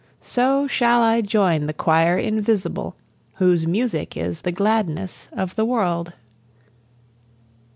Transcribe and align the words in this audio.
So 0.23 0.65
shall 0.65 1.03
I 1.03 1.21
join 1.21 1.67
the 1.67 1.73
choir 1.75 2.17
invisible, 2.17 2.95
Whose 3.35 3.67
music 3.67 4.17
is 4.17 4.41
the 4.41 4.51
gladness 4.51 5.27
of 5.31 5.55
the 5.55 5.63
world. 5.63 6.13